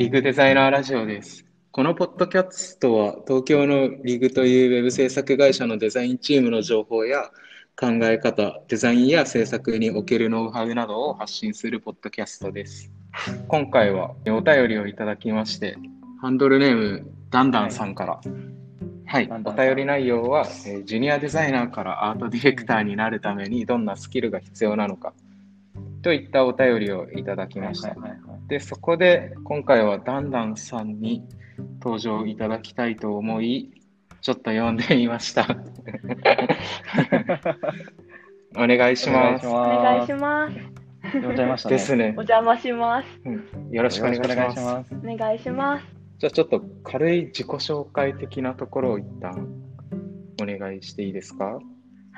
[0.00, 1.44] リグデザイナーラジオです。
[1.72, 7.24] このポッドキャストは東京のリグというウェブ制作会社のデザインチームの情報や
[7.78, 12.90] 考え方、デザインや制作におけるノウハウなどを発信するポッドキャストです。
[13.48, 15.76] 今回はお便りをいただきまして、
[16.22, 18.20] ハンドルネームダンダンさんから、
[19.04, 25.12] はい、ダンダンさんお便り内容は、えージュニアデザイナーからアートディレクターになるためにどんなスキルが必要なのか
[26.02, 27.94] といったお便りをいただきました。
[28.48, 31.22] で、そこで今回はダンダンさんに
[31.80, 33.70] 登場いただきたいと思い、
[34.20, 35.46] ちょっと読んでみました。
[38.56, 39.46] お願いします。
[39.46, 40.56] おお願いします。
[41.12, 41.74] 呼んじゃいましたね。
[41.76, 42.22] ですねお。
[42.22, 43.08] 邪魔します。
[43.70, 44.28] よろしくお願いし
[44.60, 44.88] ます。
[44.88, 44.94] す。
[44.94, 45.86] お願いします。
[46.18, 49.48] じゃあちょっと軽い自己紹介的なところを一旦
[50.42, 51.58] お願いしていいですか？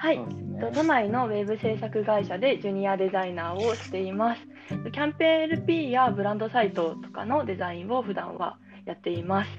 [0.02, 4.42] はいねと都内のウェブ制作会社でジュニアデザイナーをしています。
[4.90, 9.50] キャンペーン LP やブランドサイトとかのデザインを普段はやっています。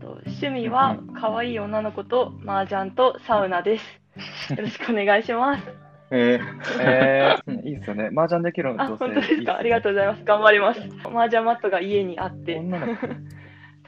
[0.00, 4.54] と趣味は可愛い女の子と麻雀とサウナです。
[4.54, 5.62] よろしくお願いします。
[6.10, 6.40] え
[6.80, 8.08] えー、いいですよね。
[8.16, 9.58] 麻雀できるあ、女性本当ですか？
[9.58, 10.24] ありがとうございます。
[10.24, 10.80] 頑張ります。
[10.80, 12.62] 麻雀マットが家にあって。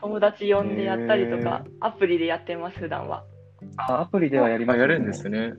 [0.02, 3.24] 友達呼んでやったりとへか、アプリでやってます、普段は。
[3.78, 5.28] あ、アプリではやります、ー、やるんです。
[5.28, 5.54] ね。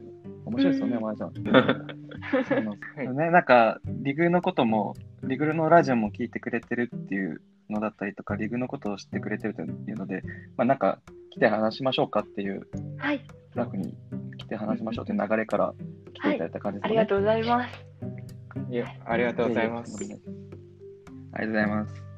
[0.50, 3.14] 面白いですよね、うん麻雀。
[3.14, 10.24] ね、なんか、リグのことも、リグのラジオも聞いてくれてるっていうのだったりとか、リグのことを知ってくれてるというので、
[10.58, 11.00] まあなんか、
[11.32, 13.22] 来て話しましょうかっていう、はい。
[13.56, 13.96] ラフに
[14.38, 15.74] 来て話しましょうっていう流れから
[16.14, 17.00] 来ていただいた感じですね。
[17.00, 17.86] ありがとうございます。
[18.70, 19.98] いや、ありがとうございます。
[19.98, 20.24] ありがと
[21.44, 22.10] うございます。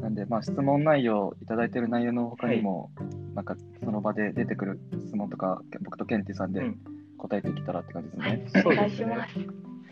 [0.00, 2.90] なんで、まあ、質問内容、いただいている内容の他にも、
[3.34, 6.78] なんか、その場で出てくる質問とか、僕とケンティさんでうん
[7.20, 8.50] 答えていけたらって感じですはいね。。
[8.64, 9.34] お願いそうですねします。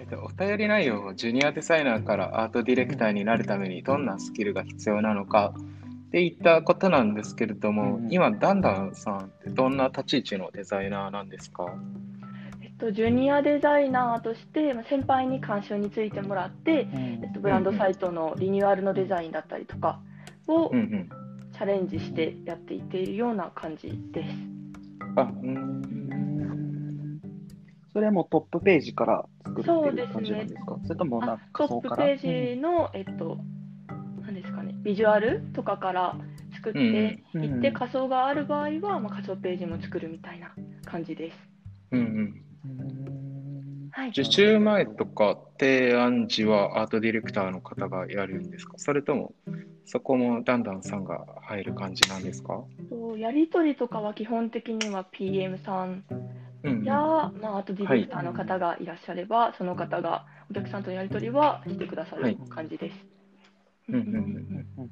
[0.01, 5.55] えっと、お便り内容はジュニアデザイナーからアートディレクターになるためにどんなスキルが必要なのか
[6.09, 11.67] っていったことなんですけれども、うん今、ダンダンさんってどんな立ち位置のデザイナーなんですか？
[12.63, 20.01] えっと、ジュニアデザイナーとしてまあ先輩に監修についてもらって、えっと、ブランドサイトのリニューアルのデザインだったりとか
[20.47, 21.09] をうんうん。
[21.51, 24.29] チャレンジしてやっていっているような感じです。
[25.17, 25.35] あ、う。
[25.43, 26.08] うんん
[27.93, 30.79] それはもうトップページから作るっていう感じなんですか？
[30.85, 33.39] それともなんあか仮トップページの、えっと、
[34.23, 36.17] 何ですかね、ビジュアルとかから
[36.55, 37.59] 作っていうんうん。
[37.59, 40.53] って、仮想がある場合は、まあ、仮想ページも作るみたいな
[40.85, 41.39] 感じです。
[41.93, 42.07] うんうん。
[42.07, 44.09] うんはい。
[44.11, 48.75] 受注前とか提案時はアートディレクターの方がやるんですか？
[48.77, 49.35] それとも
[49.87, 52.63] そこもダンダンさんが入る感じなんですか？
[53.19, 56.05] やり取りとかは基本的には PM さん
[56.85, 62.97] や、まあ、あとディレクターの方がいらっしゃれば、その方がお客さんとのやり取りはしてくださる感じです。
[63.89, 64.89] うんうんうん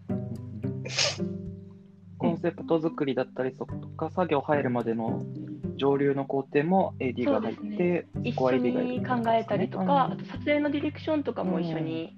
[2.18, 5.22] コンセプト作りだったりとか、作業入るまでの
[5.76, 12.16] 上流の工程も AD が入って、一そこは緒に考えたりとか、あと撮影のディレクションとかも一緒に、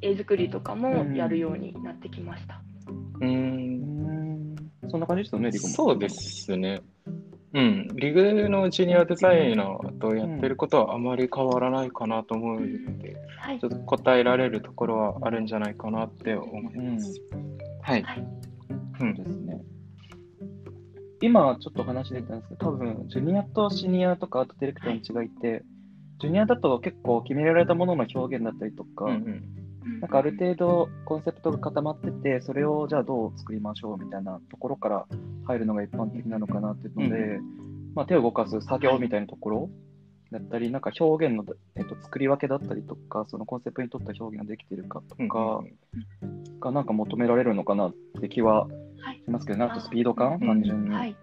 [0.00, 2.62] 絵作りとかもやるようになってきました。
[3.20, 4.56] うんん
[4.90, 5.74] そんな感じですよね、リグも。
[5.74, 6.08] そうで。
[6.08, 6.80] すね。
[7.54, 17.20] うん、リグのジュニアデザイナーとやってることはあまり変わらないかなと思うので、はいちょっと答えられるところはあるんじゃないかなって思います。
[17.82, 18.02] はい。
[18.02, 18.26] はい
[19.00, 19.60] うんそうですね。
[21.20, 25.62] 今ちょっと話出たんですけど、多分ジュニアとシニアとかアートディレクターの違いって、
[26.20, 29.61] ジュニアだと結構決められたものの表現だったりとか、うんうん
[30.00, 35.06] なんかある程度コンセプトが固まってて、それをじゃあどう作りましょうみたいなところから
[35.46, 37.40] 入るのが一般的なのかなっていうので、
[37.94, 39.70] まあ、手を動かす作業みたいなところ
[40.30, 41.44] だったり、なんか表現の、
[41.76, 45.62] えっと、作り分けだったりとか、そのコンセプトにとった表現ができてるかとか
[46.60, 50.90] がなんか求められるのかなって気ははいしますけどね、あとスピード感、うん単純に。
[50.90, 51.16] なはい。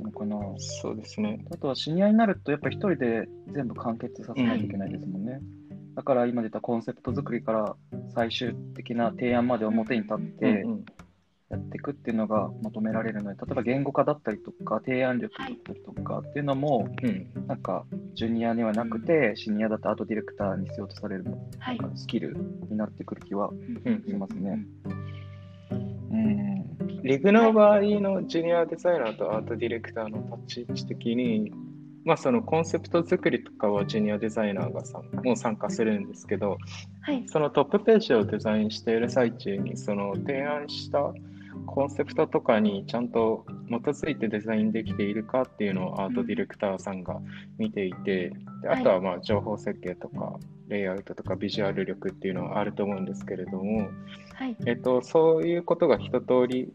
[0.00, 0.36] のかな。
[0.58, 1.44] そうですね。
[1.52, 5.40] あとはシニアになると、やっぱり一人で全部完結させないといけないですもんね。
[5.96, 7.76] だから今出たコンセプト作りから
[8.14, 10.66] 最終的な提案まで表に立って
[11.48, 21.24] やっていくっていうのが求められるので、例えば言語化だったりとか、提案力だったりとかっていうのも、うんなんかジュニアにはなくて、シニアだとアートディレクターに必要とされる
[21.58, 21.78] はい。
[21.78, 22.36] なんかスキル
[22.68, 24.66] になってくる気はうんしますね。
[26.10, 27.02] うん。
[27.04, 31.52] リグの場合のジュニアデザイナーとアートディレクターの立ち位置的に、
[32.06, 36.56] まあ、そのコンセプト作りとかはジュニアデザイナーがさもう参加するんですけど、
[37.00, 37.24] はい。
[37.26, 41.12] そのトップページをデザインしている最中に、その提案した
[41.66, 47.18] コンセプトとかにちゃんと基づいてデザインできているかっていうのをアートディレクターさんが
[47.58, 48.32] 見ていて、
[48.62, 50.38] であとはまあ情報設計とか
[50.68, 53.88] レイアウトとかビジュアル力っていうのはあると思うんですけれども、
[54.34, 54.56] はい。
[54.64, 56.72] えっと、そういうことが一通り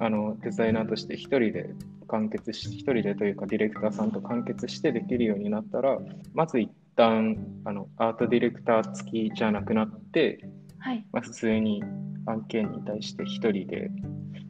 [0.00, 1.74] あのデザイナーとして一人で
[2.08, 5.98] 完結し一人でというかディレクターさんと完結してできるようになったら
[6.34, 10.40] まず一旦あのアートディレクター付きじゃなくなって、
[10.78, 11.04] はい。
[11.12, 11.82] まあ、普通に
[12.26, 13.90] 案件に対して一人で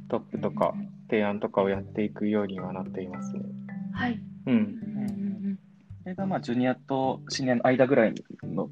[0.08, 0.74] トップとか
[1.10, 3.40] 提案とかをやっていくようにはなっていますね。
[3.92, 4.20] はい。
[4.46, 5.58] うん、うん
[6.02, 8.14] それがまあジュニアとシニアの間ぐらい
[8.44, 8.70] の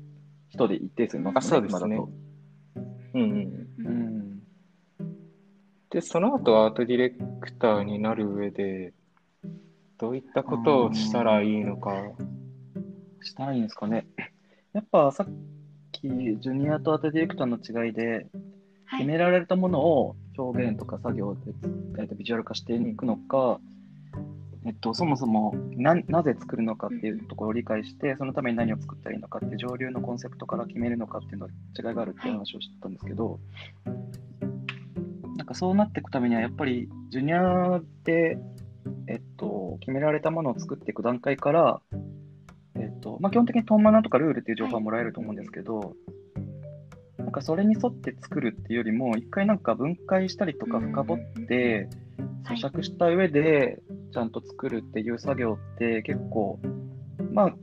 [0.51, 1.99] 人で一定数いますあそうですね
[3.15, 4.14] うんうん、うん。
[5.95, 8.93] でその後アートディレクターになる上で
[9.97, 11.95] どういったことをしたらいいのか。
[13.23, 14.05] したらいいんですかね。
[14.73, 15.29] やっぱさっ
[15.93, 18.27] き、ジュニアとアートディレクターの違いで、
[18.87, 18.99] はい。
[18.99, 21.41] 決められたものを表現とか作業で、
[22.01, 23.61] えーとビジュアル化していくのか、
[24.67, 33.39] えっと、そもそもななぜ作るのかっていうところを理解して、そのために何を作ったらいいのかって上流のコンセプトから決めるのかっていうのは違いがあるっていう話をしてたんですけど、
[35.45, 38.39] んかそうなっていくためには、やっぱりジュニアで、
[39.07, 41.81] えっと、決められたものを作っていく段階から、
[42.77, 45.95] えっとまあ、基本的にトンマナとかルールっていう情報はもらえると思うんですけど、
[47.19, 51.89] なんかそれに沿って作るっていうよりも、一回なんか分解したりとか深掘って、
[52.45, 53.81] 咀嚼した上で
[54.13, 56.59] ちゃんと作るっていう作業って結構、
[57.33, 57.55] まあ、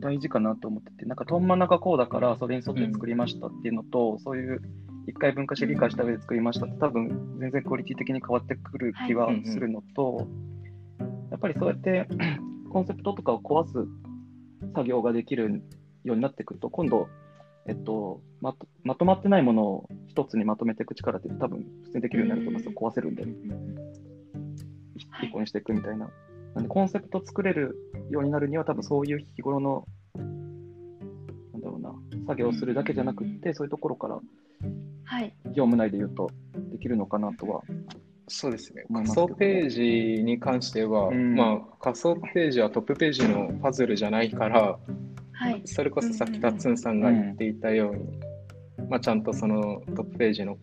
[0.00, 4.60] 大事かなと思ってて、なんかトンマナがこうだからそれに沿って作りましたっていうのと、そういう
[5.06, 10.28] 一回分解して理解した上で作りましたって多分全然クオリティ的に変わってくる気はするのと、
[11.30, 12.08] やっぱりそうやって
[12.70, 13.86] コンセプトとかを壊す
[14.74, 15.62] 作業ができる
[16.04, 17.08] ようになってくると、今度、
[17.66, 22.72] えっと、まとまとまってないものを一つにまとめていく力って多分普通にできるようになると思いますよ。
[22.74, 23.22] 壊せるんで。
[23.22, 23.32] はい
[25.22, 26.10] 一個にしていくみたいな。
[26.54, 27.76] なんで、コンセプト作れる
[28.10, 30.22] ようになるには、多分そういう日頃の、な
[31.58, 31.94] んだろうな、
[32.26, 34.24] 作業をするだけじゃなくって、そういうところからはい。
[35.52, 36.30] 業務内で言うと
[36.72, 37.62] できるのかなとは。
[38.28, 38.84] そうですね。
[38.92, 44.78] 仮想ページに関しては、うんまあ仮想ページはトップページのパズルじゃないから、
[45.32, 45.62] はい。
[45.64, 48.20] それこそさっきタッツンさんが言っていたように、
[48.88, 50.56] まあ、ちゃんとそのトップページの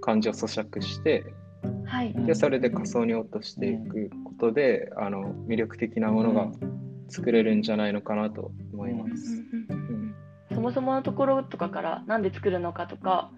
[0.00, 1.24] 感じを咀嚼して、
[1.84, 2.14] はい。
[2.26, 6.48] でそれで仮想に落としていくことで、あの魅力的なものが
[7.08, 9.44] 作れるんじゃないのかなと思います。
[9.68, 10.14] うん
[10.54, 13.30] そもそものところとかからなんで作るのかとか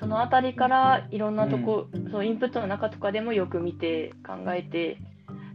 [0.00, 4.96] そのあたりからいろんなとこ、そのインプットの中とかでもよく見て考えて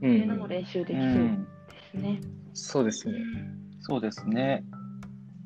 [0.02, 1.36] うそういうのもん、練習できうそうん
[1.72, 2.22] ですね。
[2.54, 3.14] そうですね。
[3.82, 4.64] そうですね。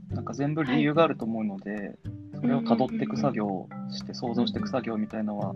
[0.10, 1.98] なんか全部理由があると思うので、
[2.36, 5.56] それを辿っていく作業をして、想像していく作業みたいのは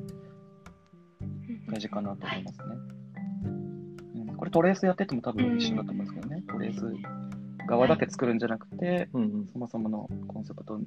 [1.70, 2.66] 大事かなと思いますね。
[4.16, 6.44] うん、これトレースやってても多分一緒だと思うんですけどね。
[6.48, 6.86] トレース
[7.68, 10.80] 側だけ作るんじゃなくて、うんうんそもそものコンセプトを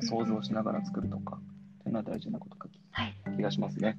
[0.00, 1.63] 想像しながら作るとか、っていう
[1.94, 3.14] のは大事なことかはい。
[3.36, 3.98] 気がしますね。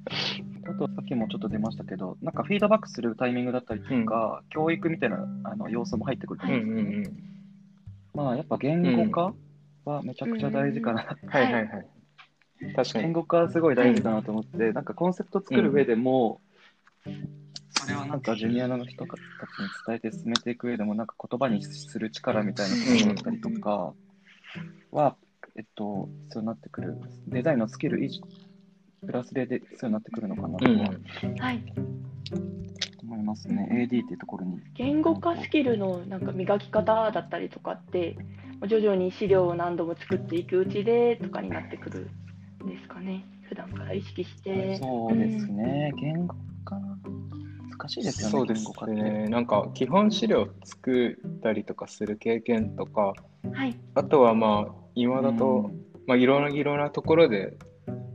[0.64, 6.96] あと、さっきもちょっと出ましたけど、なんかフィードバックするタイミングだったりとか、教育みたいなあの要素も入ってくるとうん思うんですよね。
[6.98, 7.26] うんうん
[8.16, 9.34] まあ、やっぱ言語化
[9.84, 11.18] はめちゃくちゃ大事かな。
[11.26, 11.86] はいはいはい。
[12.74, 13.04] 確かに。
[13.04, 16.40] 言語化はすごい大事だなと思って、なんかコンセプト作る上でも、
[17.68, 19.18] それをなんかジュニアの人たち
[19.60, 23.92] に伝えて進めていく上でも、なんか言葉にする力みたいなところだったりとか
[24.92, 25.16] は、
[25.56, 26.96] えっと、必要になってくる。
[27.28, 28.20] デザインのスキル以上
[29.06, 30.90] プラスでで必要になってくるのかなとうんは
[31.38, 31.64] はい。
[33.02, 33.68] 思いますね。
[33.70, 34.60] AD っていうところに。
[34.74, 38.16] 言語化スキルのなんか磨き方だったりとかって
[38.68, 42.10] 徐々に資料を何度も作っていくうちでとかになってくる
[42.64, 43.24] んですかね。
[43.48, 44.76] 普段から意識して。
[44.78, 45.92] そうですね。
[45.96, 46.34] 言語
[46.64, 46.80] 化、
[47.78, 48.70] 難しいですよね、そうです。
[48.90, 49.28] ね。
[49.28, 53.14] なんか基本資料作ったりとかする経験とか、
[53.52, 53.78] はい。
[53.94, 55.70] あとはまあ今だと、
[56.06, 57.56] まあいろんないろんなところで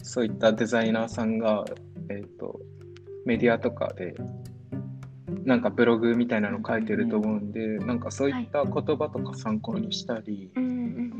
[0.03, 1.63] そういったデザイナーさんが
[2.09, 2.59] えっ、と
[3.25, 4.15] メディアとかで
[5.45, 11.11] なんかブログみたいなの書いてると思うんで、なんかそういった言葉とか参考にしたり、うんうんうん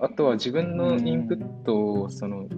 [0.00, 2.48] あとは自分のインプットをその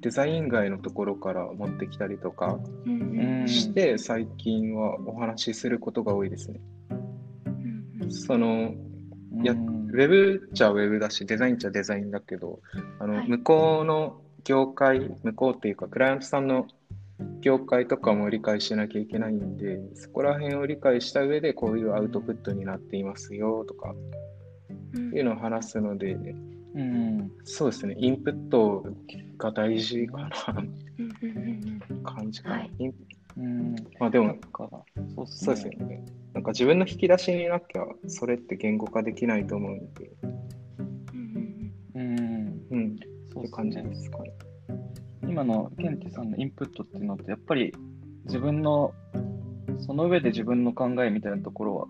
[0.00, 3.40] デザイン外のところから持ってきたりとかうんうん。
[3.40, 6.60] うんして最近はお話しすることが多いですね。
[6.90, 8.10] うんうん。
[8.10, 8.74] その
[9.44, 12.60] やうんウェブっちゃウェブだし、デザインっちゃデザインだけど、
[12.98, 13.28] あのはい。
[13.28, 16.66] 向こうの業界、向こうっていうか、クライアントさんの
[17.40, 23.94] 業界とかも理解しなきゃいけないんで、そこら辺を理解した上で、こういうアウトプットになっていますよとか、
[24.92, 27.30] うんいうのを話すので、うん。
[27.44, 28.84] そうですね、インプット
[29.38, 30.30] が大事かな、
[32.04, 32.56] 感じかな。
[32.56, 32.70] はい。
[32.78, 32.92] イン
[33.36, 34.68] うんまあでもなん、か、
[35.14, 35.62] そうそうね。
[35.62, 36.04] ですよね。
[36.34, 40.10] なんか自分の引き出しになきゃ、それって言語化できないと思うんで、
[41.14, 42.96] うんうん、うん、っ
[43.32, 43.76] そうて感じ。
[43.82, 44.32] ですかね。
[45.22, 47.72] 今のケンティさんのインプットっていうのって、やっぱり
[48.24, 48.92] 自分の、
[49.78, 51.86] その上で自分の考えみたいなところは、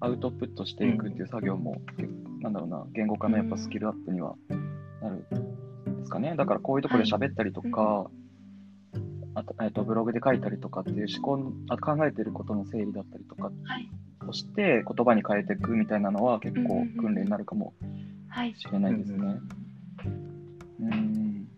[0.00, 4.34] アウトプットしていくっていう作業も、結構なんだろうな、言語化のやっぱスキルアップには
[5.00, 6.34] なるんですかね。
[6.36, 8.10] だからこういうところで喋ったりとか、
[9.36, 13.88] あとえっとブログで書いたりとかっていう思考のあ考えてることの整理だったりとかはい
[14.28, 17.74] をして言葉に変えていくみたいなのは結構訓練になるかも
[18.28, 18.54] はい。
[18.54, 19.40] しれないですね。
[20.80, 21.48] うん。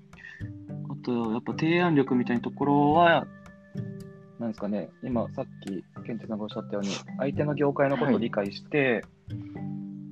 [0.91, 3.27] あと、やっぱ提案力みたいなところは、
[4.39, 9.03] なんですかね、今さっきケンテさんがおっしゃったように、相手の業界のことを理解して、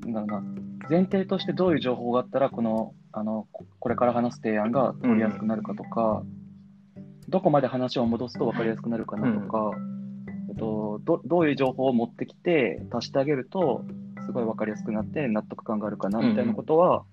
[0.07, 6.25] なんだろうな、前提としてどういう情報があったら、この、あの、ここれから話す提案が通りやすくなるかとか、
[7.29, 9.71] どこまで話を戻すと分かりやすくなるかなとか、
[10.49, 13.85] えっと、どどういう情報を持ってきて足してあげると、
[14.25, 17.05] すごい分かりやすくなって納得感があるかなみたいなことは、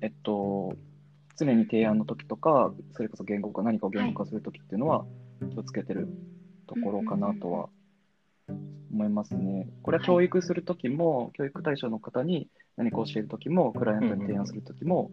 [0.00, 0.74] えっと、
[1.36, 5.04] 常に提案の時とか、それこそ言語化、何かを言語化する時っていうのは
[5.50, 6.08] 気をつけてる
[6.66, 7.68] ところかなとは
[8.92, 9.68] 思いますね。
[9.82, 15.10] これは教育する時も、教育対象の方に何か教える時も、クライアントに提案する時も、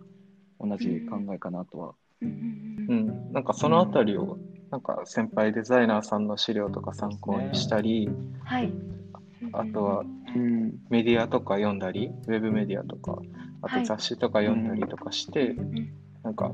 [0.60, 1.96] 同じ考えかなとは。
[2.22, 4.38] うんうん、なんかそのあたりを、
[4.72, 8.10] なんか先輩デザイナーさんの資料とか参考にしたり、
[8.44, 8.74] はい。
[9.54, 10.04] あとは
[10.36, 13.20] うん、メディアとか読んだり、ウェブメディアとか、
[13.62, 16.52] あはいと雑誌とか読んだりとかして、うんなんか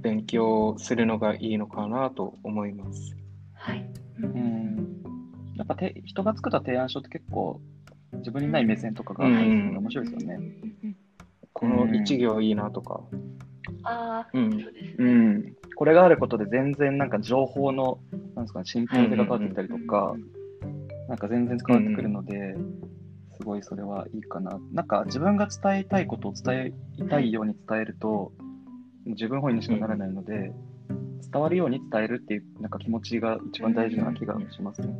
[0.00, 3.16] 勉強するのがいいのかなと思います。
[3.52, 3.84] はい。
[4.22, 5.02] うん。
[5.56, 7.60] やっぱて人が作った提案書って結構
[8.12, 10.34] 自分にない目線とかが面白いですよね。
[10.84, 10.96] うん
[11.52, 13.02] この一行いいなとか。
[13.12, 13.31] うん
[14.32, 15.12] そうですうね。
[15.12, 15.56] ん。
[15.74, 17.98] これがあることで全然なんか情報の、
[18.34, 20.14] なんですかね、信憑性が変わってきたりとか、
[21.08, 22.56] なんか全然変わってくるので、
[23.36, 24.58] すごいそれはいいかな。
[24.72, 28.32] なんか自分が伝えたいことを伝えたいように伝えると、
[29.06, 30.52] 自分本位にしかならないので、
[31.32, 34.94] 伝わるように伝えるっていうなんか気持ちが一番大事な気がしますね。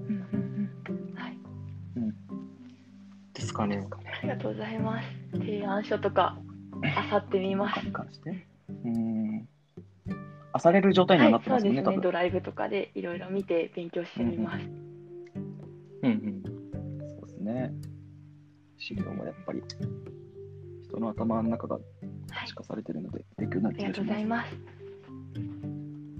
[3.35, 3.87] ですかね。
[4.21, 5.09] ありがとうございます。
[5.33, 6.39] 提案書とか、
[6.97, 7.81] あさってみます。
[8.69, 9.49] うん。
[10.52, 12.02] あされる状態にはなってますよね、はい、そうですね。
[12.02, 14.66] ドライブとかでいろいろ見て勉強してみます。
[16.02, 16.42] うんうん。
[17.09, 17.73] そうですね。
[18.78, 19.62] 資料もやっぱり
[20.85, 21.85] 人の頭の中がはい
[22.28, 24.50] 可視化されてるので、勉強になありがとうる気がします。
[24.50, 24.81] ござ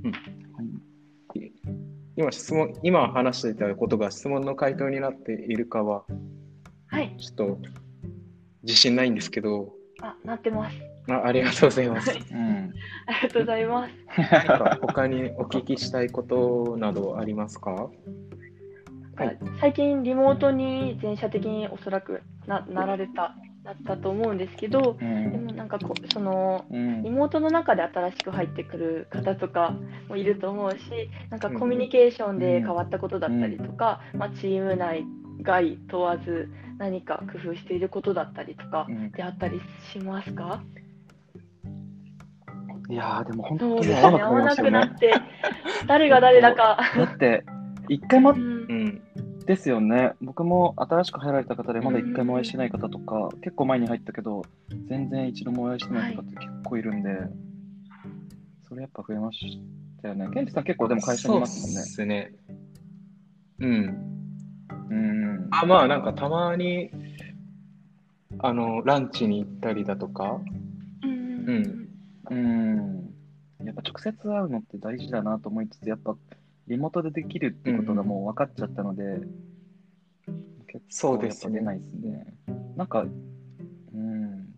[0.01, 0.19] います。
[0.57, 0.93] はい
[2.15, 6.05] 今質問、今話していたことが質問の回答になっているかは、
[6.89, 7.17] はい。
[7.19, 7.59] ちょっと
[8.65, 9.73] 自信ないんですけど、
[10.03, 10.77] あ、なってます。
[11.09, 12.11] あありがとうございます。
[12.11, 12.73] はいうん。
[13.07, 13.93] ありがとうございます。
[14.31, 17.89] 何か他にお聞きしたいことなどありますか？
[19.17, 25.45] はい最近リモートに全社的におそらくななられたなったと思うんですけど、うでん。
[25.45, 29.75] もなんかこそのうんリモートの中で新しく入ってくる方とか
[30.09, 30.79] もいると思うし、
[31.31, 35.05] なんかコミュニケーションで変わったことだったりとか、まあ、チーム内
[35.43, 39.61] 外問わず何か工夫していることだったりとかうんであったり
[39.93, 40.63] しますか、
[42.93, 45.15] いやー、でも本当に合わなくなって、
[45.87, 46.77] 誰が誰だか。
[46.95, 47.43] だって、
[47.89, 49.03] 一回もうんうん。
[49.47, 50.13] ですよね。
[50.21, 54.43] 僕も新しく入られた方で、まだ一回もお会いしてない方とか、結構前に入ったけど、
[54.89, 57.09] 全然一度もお会いしてない方って結構いるんで、
[58.69, 59.59] それやっぱ増えまし
[60.03, 60.29] たよね。
[60.35, 61.77] ケンテさん結構でも会社にいますもんね。
[61.77, 62.33] そうですね。
[63.59, 63.97] うん。
[64.91, 65.49] うん。
[65.51, 66.91] あまあなんかたまに
[68.41, 70.43] あのランチに行ったりだとか、
[71.03, 71.92] うんうん
[72.31, 73.15] うん。
[73.65, 76.17] やっぱ直接会うのって大事だなと思いつつ、やっぱ
[76.69, 79.29] リモートでできるってことがもう分かっちゃったので、う
[81.01, 82.35] 構ですよねやっぱ出ないですね。
[82.77, 84.49] なんか、うん。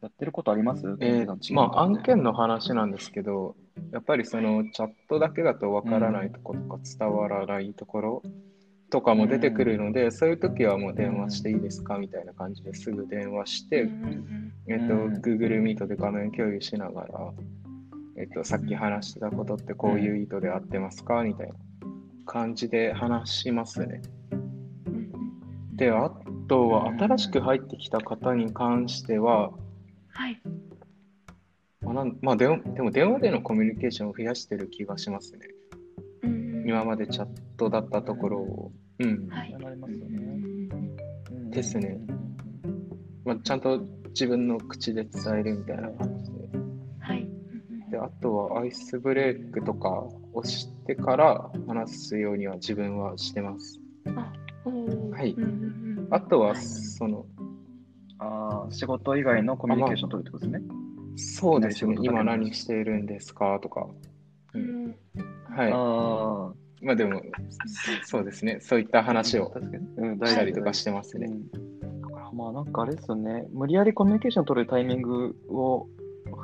[0.00, 0.82] やってることあります？
[1.00, 3.56] えーまあ案件の話なんですけど、
[3.90, 8.22] やっぱりそのチャットだけだとわからないところとか伝わらないところ
[8.94, 13.88] とかも出てくるので、そういう時はもう電話していいですかみたいな感じですぐ電話して、
[14.68, 17.32] えっと、うん Google Meet で画面共有しながら、
[18.16, 21.54] えっと、さっき話してたことってこういう意図で合ってますかみたいな
[22.24, 24.00] 感じで話しますね。
[25.72, 26.08] で、あ
[26.46, 29.50] とはうん新しく入ってきた方に関しては、
[30.10, 30.40] はい、
[31.80, 35.48] まあなんまあ、でもでも電話でのコミュニケーションを増やしてる気がしますね。
[36.64, 38.72] 今までチャットだったところを。
[38.98, 39.28] うん。
[39.28, 40.40] はいなりますよね。
[41.50, 41.98] ですね。
[43.24, 46.48] まあ、ちゃんと自分の口で伝えるみたいな感じで。
[47.00, 47.28] はい、
[47.90, 49.90] やで、あとはアイスブレイクとか
[50.32, 53.80] をしてから話すようには自分はしてます。
[54.64, 57.26] おーはいうんうんうんあとは、はいその、
[58.18, 60.68] ああ、仕事以外のコミュニケーション取るってことですね。
[61.16, 63.86] そうですね今の何しているんですかとか。
[64.54, 64.96] ううんん
[65.48, 65.72] はい。
[65.72, 66.52] あ
[66.84, 67.22] まあでも、
[68.02, 71.26] そうですね、そういったあ、話をしたりとかしてますね。
[71.26, 71.30] う
[72.34, 72.36] ん。
[72.36, 75.88] まあなんかあれですよね、無理やりコミュニケーション取るタイミングを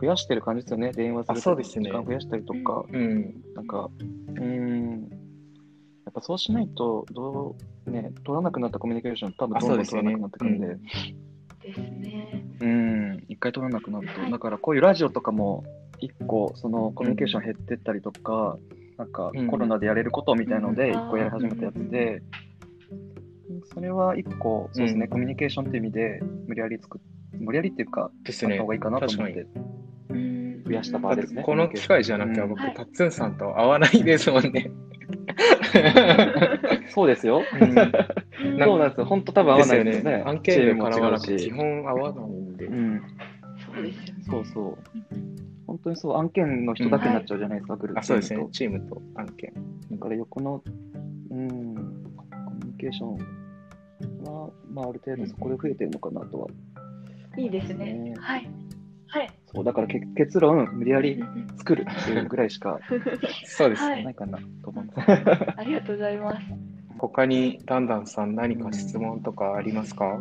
[0.00, 1.90] 増やしてる感じですよね、電話するうですね。
[1.90, 3.34] 時間増やしたりとか、うん。
[3.54, 5.00] なんか、うーん、
[6.04, 7.54] やっぱそうしないと、ど
[7.86, 10.12] う、ね、取らなくなったコミュニケーション、多分あどんどんそうですよね。
[10.12, 12.44] 取らなくなってくるんで、ですね。
[12.60, 14.30] うん、一回取らなくなると、はい。
[14.30, 15.64] だからこういうラジオとかも、
[16.00, 18.58] 一個、そのコミュニケーション減ってったりとか、
[19.00, 22.22] なんかうんコロナでやれることみたいので、うん一個やり始めたやつで、
[23.72, 27.00] それは一個、そうですね、うんコミュニケーションっていう意味で、無理やり作っ、
[27.40, 28.66] 無理やりっていうか、ですった方。
[28.66, 29.46] がいいかなと思っ確て、
[30.10, 31.40] うん増やした場だっですね。
[31.40, 34.70] てこの機会じゃなきゃ僕、はいタッツンさんと会わないですもんね。
[36.90, 37.40] そうですよ。
[37.40, 37.74] うん
[38.58, 39.06] そうなんですよ。
[39.06, 40.22] 本当多分合わないですね。
[40.26, 41.84] 案件で絡まなくて基チームも違うし。
[41.84, 42.66] 本合わないんで。
[42.66, 43.02] うん。
[43.74, 44.24] そうですよね。
[44.28, 45.39] そうそう。
[45.70, 48.80] 本当にそう、案件の人だけになっちゃうじゃないですか、グループあ、そうですねチーム。
[48.80, 49.52] とチームと案件。
[49.92, 50.62] だから横の、
[51.30, 53.18] うん、コミュニケーション
[54.24, 56.48] は、まあ、ある程度そこで増えてるのかなとは。
[57.38, 58.14] いいですねね。
[58.18, 58.50] はい。
[59.06, 59.30] はい。
[59.54, 61.22] そう、だからけ結論、無理やり
[61.58, 62.80] 作るっていうぐらいしか
[63.46, 63.82] そうです。
[63.82, 65.10] はいないかなと思います。
[65.56, 66.46] ありがとうございます。
[66.98, 70.20] 他にダンダンさん何か質問とかありますか？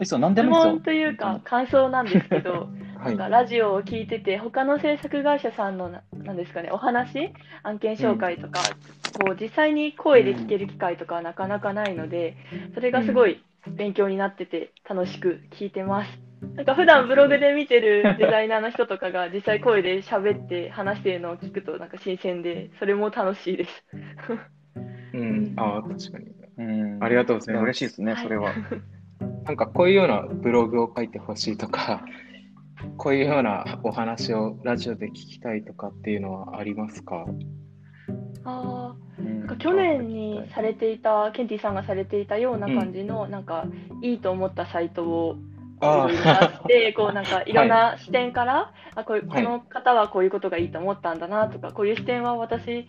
[0.00, 0.48] えそう、なんで質。
[0.48, 2.83] 問というか感想なんですけど、はい。
[3.04, 7.32] なんかラジオを聞いてて、他の制作会社さんのななんですかね、お話、
[7.62, 8.70] 案件紹介とか、
[9.12, 12.36] こう実際に声で聞ける機会とかはなかなかないので、
[12.74, 13.44] それがすごい
[13.76, 16.18] 勉強になってて楽しく聞いてます。
[16.56, 23.84] なんか普段ブログで見てるデザイナーの人とかが 実際声で喋って話してるのを聞くとなんか新鮮で、それも楽しいです。
[25.12, 25.52] うん。
[25.56, 26.26] ああ、確かに。
[26.56, 28.52] うんありがとうございますや嬉しいですね、それは。
[29.44, 32.04] なんかこういうようなブログを書いてほしいとか、
[32.96, 37.24] こういうようなお話をラジオで聞きたいとかっていうのはありますか？
[38.44, 43.66] あなんか去年にされていた、ケンティさんがされていたような感じの、なんか
[44.02, 45.36] いいと思ったサイトを
[45.80, 46.06] あ
[46.64, 49.44] って、 こうなんかいろんな視点から、あこういうこはい。
[49.44, 52.86] の方はこういうことがいいと思ったんだなとか、こういう視点は私、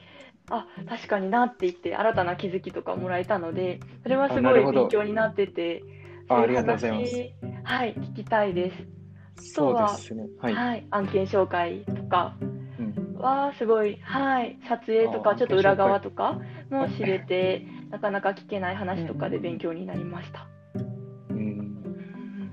[0.49, 5.83] あ確かになって言って、新たな気づきとかもらえたので、それはすごい勉強になってて、
[6.29, 7.15] あありがとうございます。
[7.15, 8.94] 話、はい、聞きたいです。
[9.37, 10.23] そうですね。
[10.39, 10.51] は。
[10.51, 10.79] はい。
[10.79, 12.35] い、案件紹介とか
[12.79, 13.15] うん。
[13.17, 20.47] はすごい、はい、撮影とかちょっと裏側とかも知れて、 なかなか聞けない話とかで勉強になりました。
[21.29, 21.37] うん。
[21.37, 22.51] うん。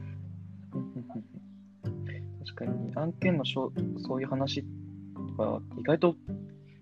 [2.45, 4.65] 確かに、案件のしょそういう話
[5.37, 6.17] は、意外と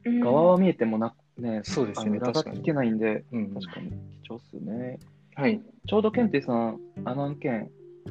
[0.04, 0.20] うん。
[0.20, 2.16] 側は見えてもな、ね、そうですね。
[2.18, 2.60] 裏が確かに。
[2.60, 3.54] 聞けないんで、うん。
[3.54, 3.90] 確かに
[4.22, 4.98] 貴重っすよね。
[5.34, 5.60] はい。
[5.86, 7.70] ちょうどケンティさん、あの案件、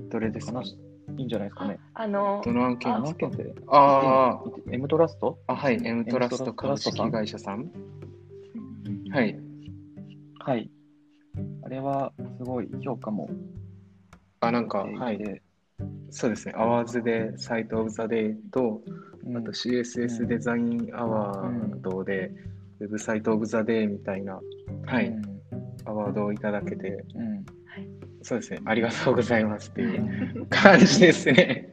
[0.09, 0.77] どれですか話
[1.17, 1.79] いいんじゃないですかね。
[1.93, 2.95] あのどの案件？
[2.95, 3.45] あですかの案件？
[3.47, 5.39] って、あ M トラスト？
[5.47, 5.79] あ、あ、はい。
[5.83, 7.61] M トラストラストさん式会社さん。
[7.61, 9.39] うんはい。
[10.39, 10.69] はい。
[11.63, 13.29] あれは、すごい評価も
[14.39, 15.17] あ、なんか、はい。
[15.17, 15.41] て
[16.11, 16.53] そうですね。
[16.57, 18.81] Awwwards で Site of the Day と、
[19.25, 22.31] うんあと CSS Design Award で、
[22.79, 24.39] Website of the Day みたいな、
[24.85, 25.21] はい、うん
[25.85, 27.45] アワードをいただけて、うん
[28.21, 28.59] そうですね。
[28.65, 31.69] ありがとうございますっていう感じですね。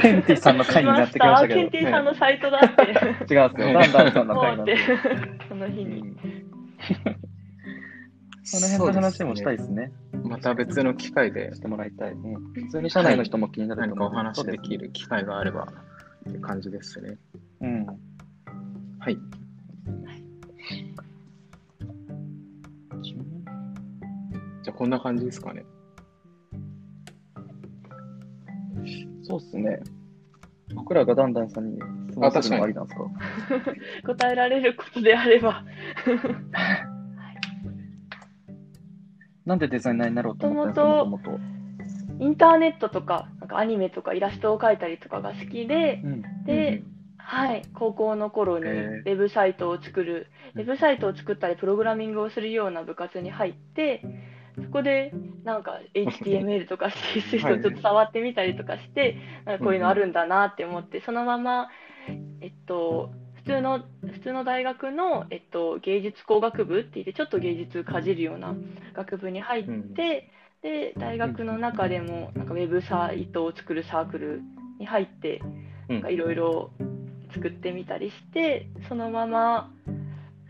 [0.00, 1.60] ケンティさんの回になってきましたけど。
[1.60, 2.82] ケンティさんのサイトだって、
[3.34, 3.72] 違うんですよ。
[3.74, 4.76] ダンダンさんのもうって回なんで。
[5.48, 6.02] その日に。
[8.50, 9.92] その辺の話もしたいですね。
[10.24, 12.12] また別の機会でしてもらいたい。
[12.12, 15.68] うん普通に社内の人も気になると何かお話できる機会があれば
[16.28, 17.18] って感じですね。
[17.60, 17.86] うん。
[17.86, 19.18] はい。
[24.78, 25.64] こんな感じですかね。
[29.24, 29.80] そうっすね。
[30.72, 31.78] 僕らがダンダンさんに
[32.10, 32.96] 質問するのもありなんです
[34.06, 34.14] か？
[34.14, 35.64] 答えられることであれば。
[39.44, 41.04] なんでデザイナーになろうと思ったんですか？
[41.06, 42.24] もともと。
[42.24, 46.84] インターネットとか、なんかアニメとかイラストを描いたりとかが好きで、うんで、
[47.16, 54.02] はい、高校の頃にウェブサイトを作る、うんウェブサイトを作ったりプログラミングをするような部活に入って、
[54.64, 55.12] そこで
[55.44, 61.68] なんか HTML とか CSS をちょっと触ってみたりとかして、なんかこういうのあるんだなって思って、そのまま、
[62.40, 63.80] えっと、普通の
[64.12, 68.54] 普通の大学の、えっと、芸術工学部って言ってちょっと芸術かじるような
[68.94, 70.30] 学部に入って、
[70.62, 74.42] で大学の中でもなんかウェブサイトを作るサークル
[74.80, 75.40] に入って
[75.88, 76.70] うんいろいろ
[77.32, 79.70] 作ってみたりしてそのまま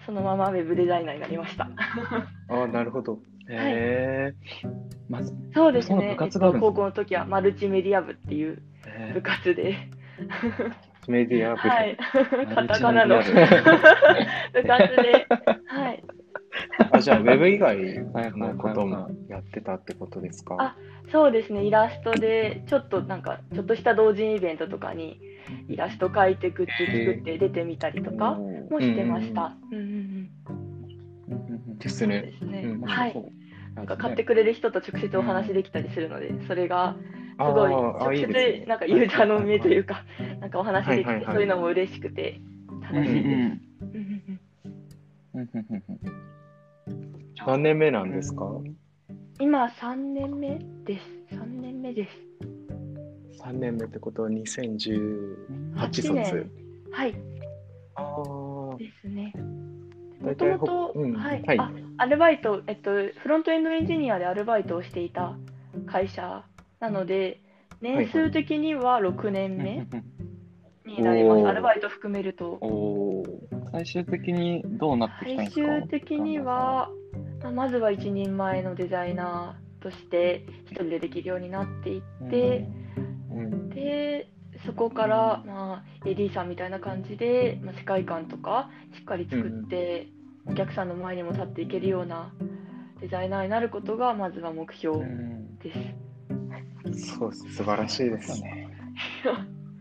[0.07, 1.68] そのままウェブデザイナーになりました。
[2.49, 3.18] ああ、なるほど。
[3.48, 4.34] へえ。
[5.08, 6.68] まず、そうですね、えっと、活があるんですね。
[6.70, 9.76] 高校の時はマルチメディア部っていうへ部活で、
[11.08, 11.62] メディア部。
[11.62, 11.68] で。
[11.68, 11.96] はい、
[12.54, 13.16] カタカナの。
[13.18, 13.24] メ
[14.62, 15.26] 部活で、
[15.66, 16.04] はい、
[16.92, 17.78] あ、じゃあ、ウェブ以外
[18.37, 20.56] のこともやってたってことですか？
[20.58, 20.76] あ
[21.11, 25.18] そうですね、イラストで、ちょっとなんか、ちょっとした同人イベントとかに、
[25.68, 26.72] イラスト描いて、グッズ
[27.06, 28.34] 作って出てみたりとか
[28.70, 29.56] もしてました。
[29.72, 30.28] うんうん
[31.70, 32.32] うん、ですそうねで。
[32.38, 32.80] すね、うん。
[32.82, 33.14] はい。
[33.78, 36.98] なんか買ってくれる人と直接お話できたりするので、それがす
[37.38, 40.04] あごい直接なんかユーザーの目というか、
[40.40, 42.40] なんかお話できて、そういうのも嬉しくて
[42.92, 43.68] 楽しいです。
[47.46, 48.50] 何年目なんですか？
[49.38, 50.98] 今3年目で
[51.30, 51.36] す。
[51.36, 53.44] 3年目です。
[53.44, 56.50] ?3 年目ってことは2018 8卒年。
[56.90, 57.14] はい、
[57.94, 58.02] あ
[58.72, 58.76] あ。
[58.76, 59.32] ですね。
[60.20, 65.37] もともとはい、はいあ、アルバイト、えっと、フロントエンドエンジニアでアルバイトをしていた
[65.87, 66.44] 会社
[66.80, 67.40] なので、
[67.80, 69.87] 年数的には6年目
[70.87, 71.46] になります。
[71.46, 72.58] アルバイト含めると。
[73.72, 75.66] 最終的にどうなってきたん最ですか？
[75.80, 76.88] 終的には、
[77.42, 82.68] まあまずは一人前のデザイナーとして一人でできるようになっていって、
[83.32, 83.68] うん。
[83.70, 84.30] で
[84.66, 90.08] そこから、まあ、AD さんみたいな感じで、まあ、世界観とかしっかり作って、
[90.48, 92.32] お客さんの前にも立っていけるような
[93.00, 95.72] デザイナーになることがまずは目う標んで
[96.92, 97.16] す。
[97.16, 97.34] そう。
[97.34, 98.40] 素晴らしいです。
[98.42, 98.68] ね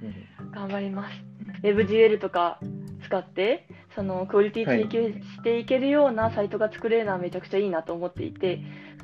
[0.01, 0.06] う
[0.45, 1.23] ん 頑張ります。
[1.63, 2.60] WebGL とか
[3.03, 8.56] 使ってそのクオリティ追求していけるようなサイトが作れるのはめちゃくちゃいいなと思っていて、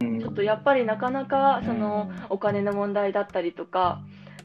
[0.01, 4.01] うんちょっとやっぱりなかなかそのうんお金の問題だったりとか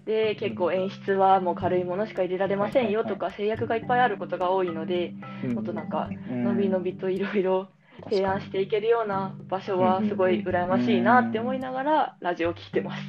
[0.08, 5.12] で結構演出はもう軽いものしか入れられませんよとか制約がいっぱいあることが多いので
[5.52, 7.68] もっとなんかのびのびといろいろ
[8.04, 13.02] 提案していけるような場所はすごい羨ましいなって思いながらラジオを聞いてます。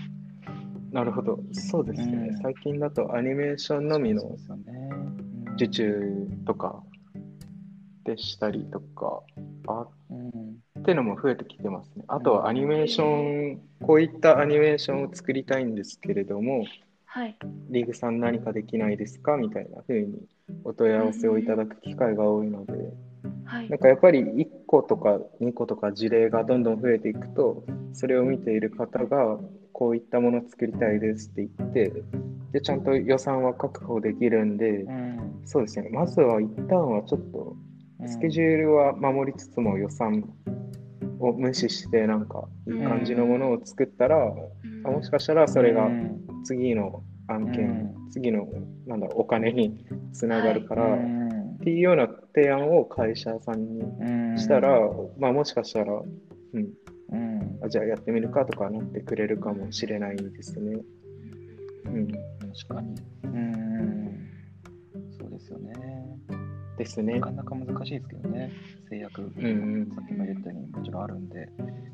[0.91, 1.39] なるほど。
[1.53, 2.33] そうですねう。
[2.33, 4.35] ん最近だとアニメーションのみの
[5.55, 6.83] 受注とか
[8.03, 9.21] でしたりとか、
[9.67, 10.29] あうん
[10.79, 12.03] ってのも増えてきてますね。
[12.07, 16.65] あとはアニメーション、こういったアニメーションを作りたいんですけれども、
[17.11, 17.35] はい、
[17.69, 20.19] リーグさん何かできないですかみたいな風に
[20.63, 22.73] お問い合わせをいただく機会が多いので、
[23.45, 23.69] はい。
[23.69, 29.39] なんかやっぱり1個とか2個とか事例がどんどん増えていくと、それを見ている方が、
[29.73, 31.93] こういったものを作りたいですって言って、
[32.51, 35.41] で、ちゃんと予算は確保できるんで、うん。
[35.45, 37.55] そうですね、まずは一旦はちょっと、
[38.05, 40.31] スケジュールは守りつつも予算
[41.19, 44.85] を無視して、なんかいい感じのものを作ったら、うん。
[44.85, 48.47] あもしかしたらそれがうん次の案件、う次の
[48.87, 54.79] なんだお金につながるから、うっんていうような提案を会社さんにうんしたら、
[55.17, 56.69] まあもしかしたら、うん、
[57.11, 57.59] うん。
[57.63, 60.79] あじゃあやってみるかとかなってくれるかもしれないですね。
[61.85, 62.95] うん、確かに。
[63.23, 64.29] うん。
[65.17, 65.73] そうですよね。
[66.77, 67.19] ですね。
[67.19, 67.21] な。
[67.21, 68.51] かなか難しいですけどね。
[68.89, 69.89] 制約、んうん。
[69.93, 71.49] さっきも言ったようにもちろんあるんで。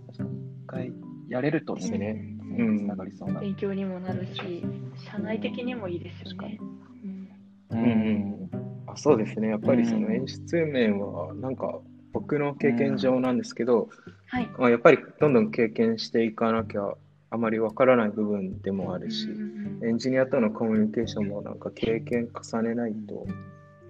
[0.08, 0.93] 確かに一回
[1.29, 1.91] やれるとです
[2.56, 4.63] ねつうんながりそうな、勉強にもなるし、
[5.12, 6.58] 社内的にもいいですよね。
[6.60, 7.30] うん
[7.70, 8.50] ううんうん
[8.88, 11.80] あそうですね、やっぱりそのうん演出面は、なんか
[12.13, 13.89] 僕の経験上なんですけど、
[14.28, 14.50] はい。
[14.58, 16.94] まあ、やっぱりどんどん経験していかなきゃ
[17.30, 19.28] あまりわからない部分でもあるし
[19.84, 23.26] エンジニアとのコミュニケーションもなんか経験重ねないと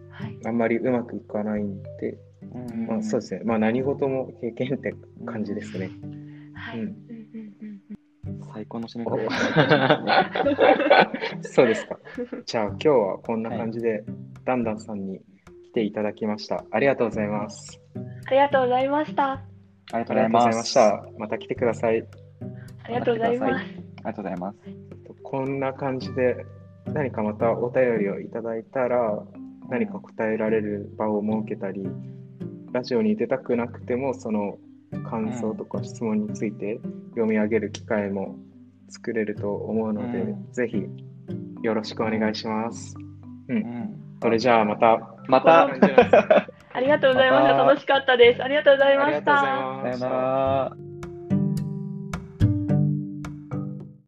[0.09, 0.37] はい。
[0.45, 4.93] あんまりうまくいかないんで、うんまあ、そうですね、まあ、何事も経験って
[5.25, 5.91] 感じですね。
[6.53, 6.79] はい。
[6.79, 7.04] うん
[8.65, 9.17] 最高の締めお方
[11.43, 11.99] そうですか。
[12.45, 14.03] じゃあ今日はこんな感じで、
[14.43, 15.21] ダンダンさんに
[15.63, 16.65] 来ていただきました。
[16.71, 17.79] ありがとうございます。
[18.27, 19.31] ありがとうございました。
[19.31, 19.39] あ
[19.93, 21.05] りがあとうございました。
[21.17, 22.03] また来てください。
[22.83, 23.53] ありがとうございます。
[23.55, 23.63] あり
[24.03, 24.59] がとうございます
[25.23, 26.45] こんな感じで
[26.85, 29.23] 何かまたお便りをいただいたら
[29.69, 31.83] 何か答えられる場を設けたり
[32.71, 34.59] ラジオに出たくなくてもその
[35.09, 38.35] 感想とか質問について読み上げる機会も
[38.89, 40.83] 作れると思うので、うんぜひ
[41.63, 42.95] よろしくお願いします。
[43.49, 45.15] うんそれじゃあまた。
[45.27, 45.67] また
[46.73, 47.53] ありがとうございました。
[47.63, 48.43] 楽しかったです。
[48.43, 49.97] ありがとうございましありがとうございた。
[49.99, 50.94] さよなら